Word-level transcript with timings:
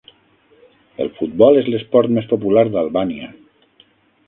El 1.05 1.11
futbol 1.19 1.59
és 1.61 1.69
l'esport 1.73 2.15
més 2.17 2.31
popular 2.33 2.65
d'Albània. 2.77 3.31